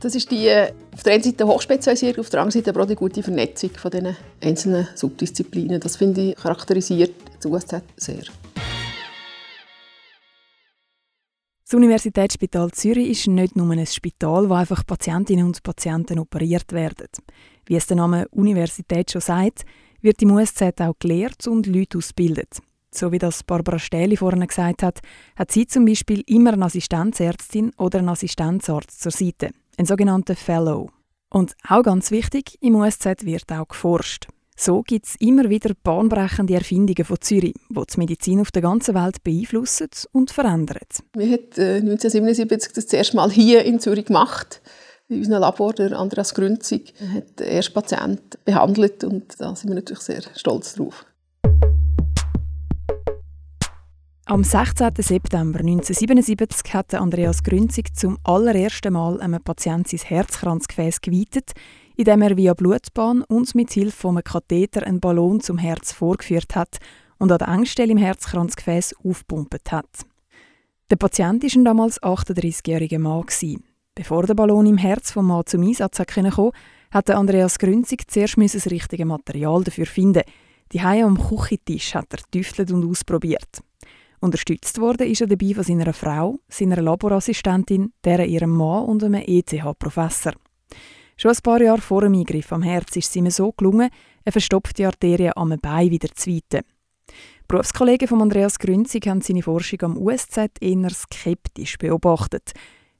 Das 0.00 0.14
ist 0.14 0.30
die 0.30 0.46
äh, 0.48 0.72
auf 0.92 1.02
der 1.02 1.14
einen 1.14 1.22
Seite 1.22 1.46
Hochspezialisierung, 1.46 2.20
auf 2.20 2.30
der 2.30 2.40
anderen 2.40 2.62
Seite 2.62 2.70
aber 2.70 2.82
auch 2.82 2.88
die 2.88 2.96
gute 2.96 3.22
Vernetzung 3.22 3.70
von 3.70 3.90
diesen 3.90 4.16
einzelnen 4.42 4.88
Subdisziplinen. 4.94 5.80
Das 5.80 5.96
finde 5.96 6.30
ich 6.30 6.36
charakterisiert 6.36 7.14
das 7.36 7.46
USZ 7.46 7.82
sehr. 7.96 8.24
Das 11.64 11.76
Universitätsspital 11.76 12.72
Zürich 12.72 13.10
ist 13.10 13.28
nicht 13.28 13.54
nur 13.54 13.70
ein 13.70 13.86
Spital, 13.86 14.48
wo 14.50 14.54
einfach 14.54 14.84
Patientinnen 14.84 15.46
und 15.46 15.62
Patienten 15.62 16.18
operiert 16.18 16.72
werden. 16.72 17.06
Wie 17.70 17.76
es 17.76 17.86
der 17.86 17.98
Name 17.98 18.26
Universität 18.32 19.12
schon 19.12 19.20
sagt, 19.20 19.64
wird 20.00 20.20
im 20.22 20.32
USZ 20.32 20.80
auch 20.80 20.98
gelehrt 20.98 21.46
und 21.46 21.68
Leute 21.68 21.98
ausgebildet. 21.98 22.58
So 22.90 23.12
wie 23.12 23.18
das 23.18 23.44
Barbara 23.44 23.78
Stähli 23.78 24.16
vorhin 24.16 24.44
gesagt 24.44 24.82
hat, 24.82 24.98
hat 25.36 25.52
sie 25.52 25.68
zum 25.68 25.84
Beispiel 25.84 26.24
immer 26.26 26.52
eine 26.52 26.64
Assistenzärztin 26.64 27.70
oder 27.78 28.00
einen 28.00 28.08
Assistenzarzt 28.08 29.00
zur 29.00 29.12
Seite, 29.12 29.50
ein 29.76 29.86
sogenannter 29.86 30.34
Fellow. 30.34 30.90
Und 31.28 31.54
auch 31.68 31.84
ganz 31.84 32.10
wichtig, 32.10 32.58
im 32.60 32.74
USZ 32.74 33.24
wird 33.24 33.52
auch 33.52 33.68
geforscht. 33.68 34.26
So 34.56 34.82
gibt 34.82 35.06
es 35.06 35.14
immer 35.20 35.48
wieder 35.48 35.72
bahnbrechende 35.80 36.54
Erfindungen 36.54 37.04
von 37.04 37.20
Zürich, 37.20 37.54
die 37.68 37.82
die 37.94 37.98
Medizin 37.98 38.40
auf 38.40 38.50
der 38.50 38.62
ganzen 38.62 38.96
Welt 38.96 39.22
beeinflussen 39.22 39.90
und 40.10 40.32
verändern. 40.32 40.88
Wir 41.14 41.34
haben 41.34 41.88
1977 41.88 42.72
das 42.72 42.92
erste 42.92 43.14
Mal 43.14 43.30
hier 43.30 43.64
in 43.64 43.78
Zürich 43.78 44.06
gemacht. 44.06 44.60
In 45.10 45.18
unserem 45.18 45.40
Labor, 45.40 45.72
der 45.72 45.98
Andreas 45.98 46.34
Grünzig, 46.34 46.94
hat 47.12 47.40
den 47.40 47.48
ersten 47.48 47.74
Patienten 47.74 48.38
behandelt 48.44 49.02
und 49.02 49.40
da 49.40 49.56
sind 49.56 49.70
wir 49.70 49.74
natürlich 49.74 50.02
sehr 50.02 50.22
stolz 50.36 50.74
drauf. 50.74 51.04
Am 54.26 54.44
16. 54.44 54.90
September 54.98 55.58
1977 55.58 56.72
hat 56.74 56.94
Andreas 56.94 57.42
Grünzig 57.42 57.96
zum 57.96 58.18
allerersten 58.22 58.92
Mal 58.92 59.20
einem 59.20 59.42
Patienten 59.42 59.98
sein 59.98 60.06
Herzkranzgefäß 60.06 61.00
geweitet, 61.00 61.54
indem 61.96 62.22
er 62.22 62.36
via 62.36 62.54
Blutbahn 62.54 63.22
und 63.22 63.52
mit 63.56 63.72
Hilfe 63.72 63.96
von 63.96 64.16
einem 64.16 64.22
Katheter 64.22 64.86
einen 64.86 65.00
Ballon 65.00 65.40
zum 65.40 65.58
Herz 65.58 65.90
vorgeführt 65.90 66.54
hat 66.54 66.78
und 67.18 67.32
an 67.32 67.38
der 67.38 67.48
Engstelle 67.48 67.90
im 67.90 67.98
Herzkranzgefäß 67.98 68.94
aufgepumpt 69.04 69.72
hat. 69.72 69.90
Der 70.88 70.96
Patient 70.96 71.42
war 71.42 71.50
ein 71.52 71.64
damals 71.64 72.00
38-jähriger 72.00 73.00
Mann. 73.00 73.24
Bevor 74.00 74.22
der 74.22 74.32
Ballon 74.32 74.64
im 74.64 74.78
Herz 74.78 75.12
vom 75.12 75.26
Mann 75.26 75.44
zum 75.44 75.60
Einsatz 75.60 76.00
kommen 76.06 76.30
konnte, 76.30 77.16
Andreas 77.16 77.58
Grünzig 77.58 78.10
zuerst 78.10 78.38
das 78.38 78.70
richtige 78.70 79.04
Material 79.04 79.62
dafür 79.62 79.84
finden. 79.84 80.22
Die 80.72 80.80
Haie 80.80 81.04
am 81.04 81.18
Küchentisch 81.18 81.94
hat 81.94 82.06
er 82.14 82.20
tüftelt 82.30 82.72
und 82.72 82.90
ausprobiert. 82.90 83.62
Unterstützt 84.20 84.80
wurde 84.80 85.04
ist 85.04 85.20
er 85.20 85.26
dabei 85.26 85.52
von 85.52 85.64
seiner 85.64 85.92
Frau, 85.92 86.38
seiner 86.48 86.80
Laborassistentin, 86.80 87.92
deren 88.02 88.30
ihrem 88.30 88.56
Mann 88.56 88.86
und 88.86 89.04
einem 89.04 89.22
ETH-Professor. 89.22 90.32
Schon 91.18 91.32
ein 91.32 91.42
paar 91.42 91.60
Jahre 91.60 91.82
vor 91.82 92.00
dem 92.00 92.14
Eingriff 92.14 92.50
am 92.54 92.62
Herz 92.62 92.96
ist 92.96 93.10
es 93.10 93.16
ihm 93.16 93.28
so 93.28 93.52
gelungen, 93.52 93.90
eine 94.24 94.32
verstopfte 94.32 94.86
Arterie 94.86 95.36
am 95.36 95.54
Bein 95.60 95.90
wieder 95.90 96.08
zu 96.14 96.30
weiten. 96.30 96.64
Berufskollegen 97.46 98.08
von 98.08 98.22
Andreas 98.22 98.58
Grünzig 98.58 99.06
haben 99.08 99.20
seine 99.20 99.42
Forschung 99.42 99.82
am 99.82 99.98
USZ 99.98 100.38
eher 100.58 100.88
skeptisch 100.88 101.76
beobachtet. 101.76 102.54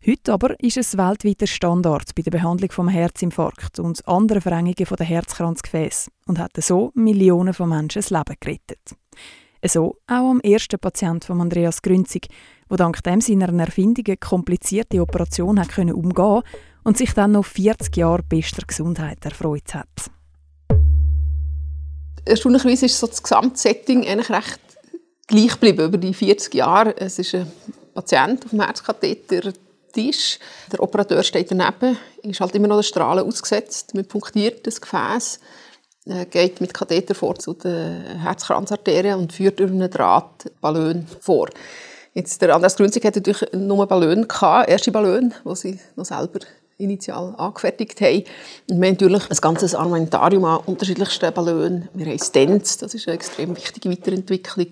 Heute 0.06 0.32
aber 0.32 0.58
ist 0.60 0.78
es 0.78 0.96
weltweiter 0.96 1.46
Standard 1.46 2.14
bei 2.14 2.22
der 2.22 2.30
Behandlung 2.30 2.72
vom 2.72 2.88
Herzinfarkt 2.88 3.78
und 3.78 4.08
anderen 4.08 4.40
Verengungen 4.40 4.74
der 4.74 5.06
Herzkranzgefäße 5.06 6.10
und 6.26 6.38
hat 6.38 6.52
so 6.56 6.90
Millionen 6.94 7.52
von 7.52 7.68
Menschen 7.68 8.00
das 8.00 8.08
Leben 8.08 8.34
gerettet. 8.40 8.80
So 9.62 9.96
auch 10.06 10.30
am 10.30 10.40
ersten 10.40 10.78
Patient 10.78 11.26
von 11.26 11.42
Andreas 11.42 11.82
Grünzig, 11.82 12.28
der 12.70 12.78
dank 12.78 13.02
dem 13.02 13.20
seiner 13.20 13.52
Erfindungen 13.52 14.18
komplizierte 14.18 15.02
Operation 15.02 15.60
hat 15.60 15.68
können 15.68 15.92
umgehen 15.92 16.44
und 16.82 16.96
sich 16.96 17.12
dann 17.12 17.32
noch 17.32 17.44
40 17.44 17.94
Jahre 17.94 18.22
bester 18.22 18.62
Gesundheit 18.66 19.22
erfreut 19.26 19.74
hat. 19.74 20.10
Erstaunlicherweise 22.24 22.86
ist 22.86 22.98
so 22.98 23.06
das 23.06 23.22
Gesamtsetting 23.22 24.06
eigentlich 24.06 24.30
recht 24.30 24.60
gleich 25.26 25.52
geblieben 25.52 25.84
über 25.84 25.98
die 25.98 26.14
40 26.14 26.54
Jahre. 26.54 26.96
Es 26.96 27.18
ist 27.18 27.34
ein 27.34 27.52
Patient 27.92 28.46
auf 28.46 28.50
dem 28.50 28.62
Herzkatheter 28.62 29.52
Tisch. 29.92 30.38
Der 30.72 30.82
Operateur 30.82 31.22
steht 31.22 31.50
daneben, 31.50 31.96
ist 32.22 32.40
halt 32.40 32.54
immer 32.54 32.68
noch 32.68 32.76
der 32.76 32.82
Strahlen 32.82 33.26
ausgesetzt. 33.26 33.94
Man 33.94 34.04
punktiert 34.04 34.66
das 34.66 34.80
Gefäß 34.80 35.40
äh, 36.06 36.26
geht 36.26 36.60
mit 36.60 36.72
Katheter 36.72 37.14
vor 37.14 37.36
zu 37.36 37.52
den 37.54 38.18
Herzkranzarterien 38.20 39.18
und 39.18 39.32
führt 39.32 39.60
über 39.60 39.72
einen 39.72 39.90
Draht 39.90 40.50
Ballon 40.60 41.06
vor. 41.20 41.48
Jetzt, 42.14 42.42
der 42.42 42.54
Andreas 42.54 42.76
Grünzig 42.76 43.04
hatte 43.04 43.20
natürlich 43.20 43.52
nur 43.52 43.86
Ballon 43.86 44.26
gehabt, 44.26 44.68
erste 44.68 44.90
Ballon, 44.90 45.32
die 45.44 45.54
sie 45.54 45.80
noch 45.96 46.04
selber 46.04 46.40
initial 46.78 47.34
angefertigt 47.36 48.00
haben. 48.00 48.24
Und 48.68 48.80
wir 48.80 48.88
haben 48.88 48.96
natürlich 48.98 49.30
ein 49.30 49.36
ganzes 49.36 49.74
Armamentarium 49.74 50.44
an 50.44 50.60
unterschiedlichsten 50.66 51.32
Ballonen. 51.32 51.88
Wir 51.94 52.06
haben 52.06 52.18
Stents, 52.18 52.78
das 52.78 52.94
ist 52.94 53.06
eine 53.06 53.16
extrem 53.16 53.54
wichtige 53.56 53.90
Weiterentwicklung. 53.90 54.68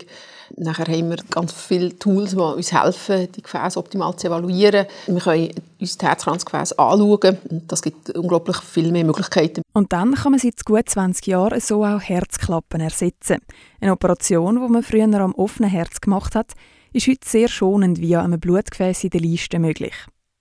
Nachher 0.57 0.87
haben 0.87 1.11
wir 1.11 1.19
ganz 1.31 1.53
viele 1.53 1.99
Tools, 1.99 2.31
die 2.31 2.37
uns 2.37 2.73
helfen, 2.73 3.29
die 3.33 3.43
Gefäße 3.43 3.79
optimal 3.79 4.17
zu 4.17 4.29
evaluieren. 4.29 4.87
Wir 5.07 5.21
können 5.21 5.51
uns 5.81 5.99
das 5.99 6.09
Herzkranzgefäß 6.09 6.79
anschauen. 6.79 7.39
Und 7.51 7.71
das 7.71 7.83
gibt 7.83 8.11
unglaublich 8.11 8.57
viel 8.59 8.91
mehr 8.93 9.05
Möglichkeiten. 9.05 9.63
Und 9.73 9.93
dann 9.93 10.15
kann 10.15 10.33
man 10.33 10.41
seit 10.41 10.65
gut 10.65 10.89
20 10.89 11.27
Jahren 11.27 11.61
so 11.61 11.85
auch 11.85 12.01
Herzklappen 12.01 12.81
ersetzen. 12.81 13.39
Eine 13.81 13.93
Operation, 13.93 14.61
die 14.61 14.73
man 14.73 14.83
früher 14.83 15.05
am 15.05 15.35
offenen 15.35 15.71
Herz 15.71 16.01
gemacht 16.01 16.35
hat, 16.35 16.53
ist 16.93 17.07
heute 17.07 17.29
sehr 17.29 17.49
schonend 17.49 18.01
via 18.01 18.23
einem 18.23 18.41
Blutgefäß 18.41 19.05
in 19.05 19.11
der 19.11 19.21
Leiste 19.21 19.59
möglich. 19.59 19.95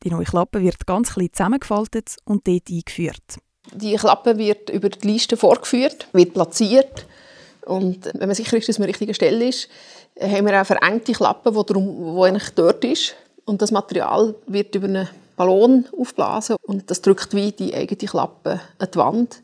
Die 0.04 0.10
neue 0.10 0.26
Klappe 0.26 0.62
wird 0.62 0.86
ganz 0.86 1.14
klein 1.14 1.30
zusammengefaltet 1.34 2.16
und 2.24 2.48
dort 2.48 2.70
eingeführt. 2.70 3.40
Die 3.74 3.96
Klappe 3.96 4.38
wird 4.38 4.70
über 4.70 4.90
die 4.90 5.12
Leiste 5.12 5.36
vorgeführt, 5.36 6.08
wird 6.14 6.34
platziert 6.34 7.06
und 7.68 8.10
wenn 8.14 8.28
man 8.28 8.36
sicher 8.36 8.58
ist, 8.58 8.70
dass 8.70 8.80
man 8.80 8.84
an 8.84 8.88
der 8.88 8.94
richtigen 8.94 9.14
Stelle 9.14 9.48
ist, 9.48 9.70
haben 10.20 10.46
wir 10.46 10.62
auch 10.62 10.66
verengte 10.66 11.12
Klappe, 11.12 11.52
die, 11.52 11.74
drum, 11.74 12.16
die 12.16 12.24
eigentlich 12.24 12.50
dort 12.56 12.84
ist. 12.84 13.16
Und 13.46 13.62
das 13.62 13.72
Material 13.72 14.36
wird 14.48 14.76
über 14.76 14.88
einen 14.88 15.08
Ballon 15.36 15.86
aufblasen 15.98 16.58
und 16.64 16.90
das 16.90 17.02
drückt 17.02 17.34
wie 17.34 17.52
die 17.52 17.74
eigene 17.74 18.10
Klappe 18.10 18.60
an 18.80 18.88
die 18.94 18.98
Wand 18.98 19.44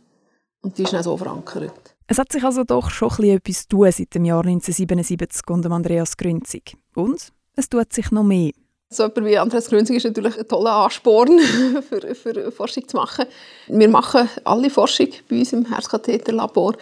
und 0.62 0.77
die 0.77 0.84
ist 0.84 0.94
dann 0.94 1.03
so 1.03 1.15
verankert. 1.15 1.96
Es 2.08 2.18
hat 2.18 2.32
sich 2.32 2.44
also 2.44 2.63
doch 2.63 2.89
schon 2.89 3.10
etwas 3.24 3.68
tun 3.68 3.89
seit 3.92 4.13
dem 4.13 4.25
Jahr 4.25 4.44
1977 4.44 5.48
und 5.50 5.65
Andreas 5.68 6.18
Grünzig. 6.18 6.75
Und 6.96 7.32
es 7.56 7.70
tut 7.70 7.94
sich 7.94 8.12
noch 8.12 8.24
mehr. 8.24 8.51
So 8.89 9.03
jemand 9.03 9.25
wie 9.25 9.38
Andreas 9.38 9.70
Grünzig 9.70 9.98
ist 9.98 10.03
natürlich 10.03 10.38
ein 10.38 10.48
toller 10.48 10.74
Ansporn 10.74 11.39
für, 11.89 12.13
für 12.13 12.51
Forschung 12.51 12.88
zu 12.88 12.98
machen. 12.98 13.25
Wir 13.68 13.89
machen 13.89 14.30
alle 14.44 14.70
Forschung 14.70 15.08
bei 15.30 15.39
uns 15.39 15.53
im 15.53 15.65
Herzkatheterlabor 15.65 16.75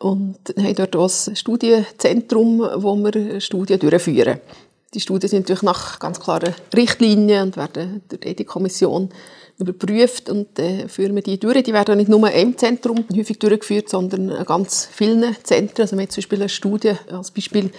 und 0.00 0.38
haben 0.58 0.74
dort 0.74 0.96
auch 0.96 1.10
ein 1.28 1.36
Studienzentrum, 1.36 2.60
wo 2.76 2.96
wir 2.96 3.40
Studien 3.40 3.78
durchführen. 3.78 4.40
Die 4.92 5.00
Studien 5.00 5.28
sind 5.28 5.40
natürlich 5.40 5.62
nach 5.62 5.98
ganz 6.00 6.18
klaren 6.18 6.54
Richtlinien 6.74 7.44
und 7.44 7.56
werden 7.56 8.02
durch 8.08 8.20
die 8.20 8.28
Ethikkommission 8.28 9.10
überprüft 9.58 10.30
und 10.30 10.58
äh, 10.58 10.88
führen 10.88 11.14
wir 11.14 11.22
die 11.22 11.38
durch. 11.38 11.62
Die 11.62 11.72
werden 11.72 11.98
nicht 11.98 12.08
nur 12.08 12.26
einem 12.26 12.56
Zentrum 12.56 13.04
häufig 13.14 13.38
durchgeführt, 13.38 13.88
sondern 13.88 14.30
in 14.30 14.44
ganz 14.44 14.88
vielen 14.90 15.36
Zentren. 15.44 15.82
Also 15.82 15.96
wir 15.96 16.02
haben 16.02 16.10
zum 16.10 16.22
Beispiel 16.22 16.38
eine 16.40 16.48
Studie 16.48 16.94
als 17.12 17.30
Beispiel 17.30 17.70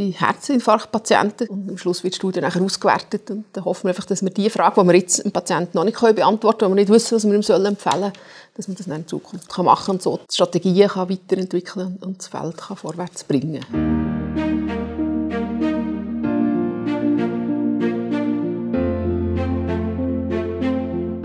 bei 0.00 0.12
Herzinfarktpatienten. 0.12 1.48
Und 1.48 1.68
am 1.68 1.76
Schluss 1.76 2.02
wird 2.02 2.14
die 2.14 2.16
Studie 2.16 2.40
nachher 2.40 2.62
ausgewertet. 2.62 3.30
Und 3.30 3.44
dann 3.52 3.66
hoffen 3.66 3.84
wir 3.84 3.90
einfach, 3.90 4.06
dass 4.06 4.22
wir 4.22 4.30
die 4.30 4.48
Frage, 4.48 4.80
die 4.80 4.86
wir 4.86 4.96
jetzt 4.96 5.22
dem 5.22 5.30
Patienten 5.30 5.76
noch 5.76 5.84
nicht 5.84 6.00
beantworten 6.00 6.60
können, 6.60 6.72
wo 6.72 6.76
wir 6.76 6.80
nicht 6.80 6.90
wissen, 6.90 7.16
was 7.16 7.24
wir 7.24 7.34
ihm 7.34 7.66
empfehlen 7.66 8.00
sollen, 8.00 8.12
dass 8.56 8.66
man 8.66 8.76
das 8.78 8.86
in 8.86 9.06
Zukunft 9.06 9.58
machen 9.58 9.86
kann 9.86 9.96
und 9.96 10.02
so 10.02 10.16
die 10.16 10.34
Strategien 10.34 10.88
kann 10.88 11.10
weiterentwickeln 11.10 11.98
und 12.00 12.18
das 12.18 12.28
Feld 12.28 12.56
kann 12.56 12.76
vorwärts 12.78 13.24
bringen 13.24 13.64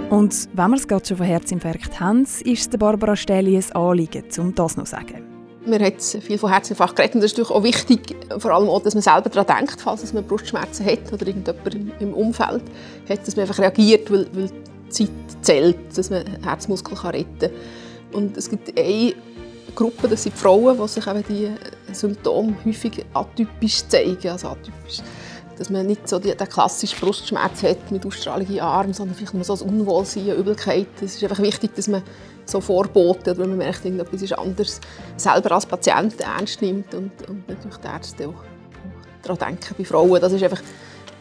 Und 0.09 0.49
wenn 0.53 0.69
wir 0.69 0.77
es 0.77 0.87
gerade 0.87 1.05
schon 1.05 1.17
von 1.17 1.25
Herzinfarkt 1.25 1.99
haben, 1.99 2.21
ist 2.23 2.45
es 2.45 2.69
Barbara 2.77 3.15
Stähli 3.15 3.57
ein 3.57 3.71
Anliegen, 3.73 4.25
um 4.37 4.53
das 4.53 4.77
noch 4.77 4.85
zu 4.85 4.91
sagen. 4.91 5.24
Wir 5.65 5.79
haben 5.79 5.99
viel 5.99 6.37
von 6.37 6.51
Herzinfarkt 6.51 6.95
geredet 6.95 7.15
und 7.15 7.21
es 7.21 7.31
ist 7.31 7.37
natürlich 7.37 7.57
auch 7.57 7.63
wichtig, 7.63 8.15
vor 8.37 8.51
allem 8.51 8.69
auch, 8.69 8.81
dass 8.83 8.93
man 8.93 9.01
selber 9.01 9.29
daran 9.29 9.57
denkt, 9.57 9.81
falls 9.81 10.13
man 10.13 10.23
Brustschmerzen 10.23 10.85
hat 10.85 11.11
oder 11.11 11.25
irgendjemand 11.25 12.01
im 12.01 12.13
Umfeld 12.13 12.63
hat, 13.09 13.27
dass 13.27 13.35
man 13.35 13.43
einfach 13.43 13.59
reagiert, 13.59 14.11
weil, 14.11 14.27
weil 14.33 14.49
die 14.49 14.89
Zeit 14.89 15.09
zählt, 15.41 15.97
dass 15.97 16.11
man 16.11 16.23
Herzmuskel 16.43 16.95
retten 17.09 17.39
kann. 17.39 17.51
Und 18.13 18.37
es 18.37 18.49
gibt 18.49 18.77
eine 18.77 19.13
Gruppe, 19.73 20.07
das 20.07 20.23
sind 20.23 20.35
die 20.35 20.39
Frauen, 20.39 20.77
die 20.77 20.87
sich 20.87 21.07
eben 21.07 21.23
die 21.27 21.49
Symptome 21.93 22.55
häufig 22.63 23.03
atypisch 23.13 23.87
zeigen, 23.87 24.29
also 24.29 24.49
atypisch 24.49 25.01
dass 25.57 25.69
man 25.69 25.85
nicht 25.85 26.07
so 26.07 26.19
den 26.19 26.37
klassischen 26.37 26.99
Brustschmerz 26.99 27.63
hat 27.63 27.91
mit 27.91 28.05
ausstrahlenden 28.05 28.59
Armen, 28.59 28.93
sondern 28.93 29.15
vielleicht 29.15 29.33
nur 29.33 29.43
so 29.43 29.53
ein 29.53 29.61
Unwohlsein, 29.61 30.35
Übelkeit. 30.35 30.87
Es 31.01 31.15
ist 31.15 31.23
einfach 31.23 31.41
wichtig, 31.41 31.75
dass 31.75 31.87
man 31.87 32.03
so 32.45 32.61
vorboten 32.61 33.37
wenn 33.37 33.49
man 33.49 33.57
merkt, 33.57 33.85
etwas 33.85 34.21
ist 34.21 34.37
anders, 34.37 34.79
selber 35.17 35.51
als 35.53 35.65
Patient 35.65 36.19
ernst 36.21 36.61
nimmt 36.61 36.93
und, 36.93 37.11
und 37.27 37.47
natürlich 37.47 37.77
die 37.77 37.87
Ärzte 37.87 38.27
auch 38.27 38.43
daran 39.21 39.37
denken 39.37 39.75
bei 39.77 39.85
Frauen. 39.85 40.21
Das 40.21 40.31
ist 40.31 40.43
einfach 40.43 40.61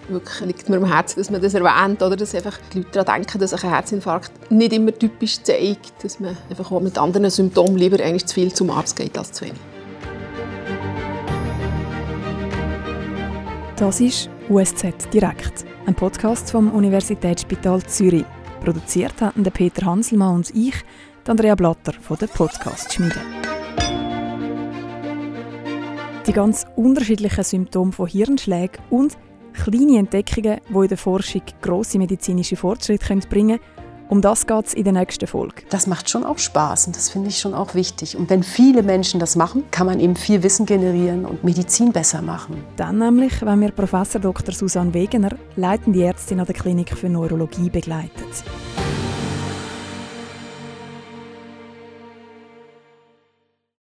wirklich 0.09 0.40
liegt 0.40 0.69
mir 0.69 0.76
am 0.76 0.85
Herzen, 0.85 1.19
dass 1.19 1.31
man 1.31 1.40
das 1.40 1.54
erwähnt 1.54 2.02
oder 2.02 2.16
dass 2.16 2.35
einfach 2.35 2.59
die 2.73 2.78
Leute 2.78 2.90
daran 2.93 3.23
denken, 3.23 3.38
dass 3.38 3.54
ein 3.54 3.71
Herzinfarkt 3.71 4.50
nicht 4.50 4.73
immer 4.73 4.93
typisch 4.93 5.43
zeigt, 5.43 6.04
dass 6.04 6.21
man 6.21 6.37
einfach 6.50 6.71
auch 6.71 6.81
mit 6.81 6.99
anderen 6.99 7.31
Symptomen 7.31 7.76
lieber 7.76 8.02
eigentlich 8.02 8.26
zu 8.26 8.35
viel 8.35 8.52
zum 8.52 8.71
Arzt 8.71 8.97
geht 8.97 9.16
als 9.16 9.33
zu 9.33 9.45
wenig. 9.45 9.61
Das 13.76 14.00
ist 14.00 14.31
USZ 14.49 14.85
Direkt, 15.12 15.64
ein 15.87 15.95
Podcast 15.95 16.50
vom 16.50 16.71
Universitätsspital 16.73 17.83
Zürich. 17.85 18.25
Produziert 18.62 19.21
hatten 19.21 19.43
Peter 19.45 19.87
Hanselmann 19.87 20.37
und 20.37 20.50
ich, 20.54 20.75
Andrea 21.28 21.54
Blatter 21.54 21.95
von 22.00 22.19
der 22.19 22.26
Podcast-Schmiede. 22.26 23.21
Die 26.26 26.33
ganz 26.33 26.66
unterschiedlichen 26.76 27.45
Symptome 27.45 27.93
von 27.93 28.07
Hirnschlägen 28.07 28.83
und 28.90 29.16
kleine 29.54 29.99
Entdeckungen, 29.99 30.61
die 30.69 30.75
in 30.75 30.88
der 30.88 30.99
Forschung 30.99 31.43
grosse 31.62 31.99
medizinische 31.99 32.57
Fortschritte 32.57 33.16
bringen 33.28 33.59
können, 33.59 33.75
um 34.09 34.21
das 34.21 34.47
geht 34.47 34.66
es 34.66 34.75
in 34.75 34.85
der 34.85 34.93
nächsten 34.93 35.26
Folge. 35.26 35.62
Das 35.71 35.87
macht 35.87 36.11
schon 36.11 36.25
auch 36.25 36.38
Spaß 36.38 36.88
und 36.88 36.97
das 36.97 37.09
finde 37.09 37.31
ich 37.31 37.38
schon 37.38 37.54
auch 37.54 37.75
wichtig. 37.75 38.16
Und 38.16 38.28
wenn 38.28 38.43
viele 38.43 38.83
Menschen 38.83 39.19
das 39.19 39.35
machen, 39.35 39.64
kann 39.71 39.87
man 39.87 40.00
eben 40.00 40.16
viel 40.16 40.43
Wissen 40.43 40.66
generieren 40.66 41.25
und 41.25 41.43
Medizin 41.43 41.90
besser 41.90 42.21
machen. 42.21 42.62
Dann 42.76 42.99
nämlich, 42.99 43.40
wenn 43.40 43.61
wir 43.62 43.71
Professor 43.71 44.21
Dr. 44.21 44.54
Susanne 44.54 44.93
Wegener, 44.93 45.31
leitende 45.57 46.04
Ärztin 46.04 46.38
an 46.38 46.47
der 46.47 46.54
Klinik 46.54 46.97
für 46.97 47.09
Neurologie, 47.09 47.71
begleitet. 47.71 48.45